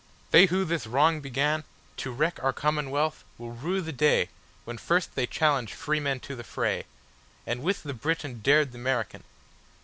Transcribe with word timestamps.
They 0.31 0.47
who 0.47 0.65
this 0.65 0.87
wrong 0.87 1.21
beganTo 1.21 1.63
wreck 2.07 2.43
our 2.43 2.53
commonwealth, 2.53 3.23
will 3.37 3.51
rue 3.51 3.81
the 3.81 3.93
dayWhen 3.93 4.79
first 4.79 5.13
they 5.13 5.27
challenged 5.27 5.75
freemen 5.75 6.19
to 6.21 6.35
the 6.35 6.43
fray, 6.43 6.85
And 7.45 7.61
with 7.61 7.83
the 7.83 7.93
Briton 7.93 8.39
dared 8.39 8.71
the 8.71 8.79
American. 8.79 9.23